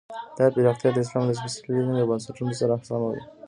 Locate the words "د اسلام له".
0.93-1.33